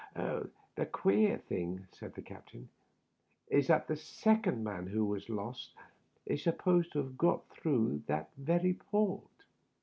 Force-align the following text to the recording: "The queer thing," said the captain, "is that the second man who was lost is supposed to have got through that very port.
"The 0.15 0.87
queer 0.91 1.37
thing," 1.37 1.85
said 1.91 2.15
the 2.15 2.23
captain, 2.23 2.69
"is 3.49 3.67
that 3.67 3.87
the 3.87 3.95
second 3.95 4.63
man 4.63 4.87
who 4.87 5.05
was 5.05 5.29
lost 5.29 5.75
is 6.25 6.41
supposed 6.43 6.93
to 6.93 7.03
have 7.03 7.19
got 7.19 7.47
through 7.49 8.01
that 8.07 8.31
very 8.35 8.73
port. 8.73 9.29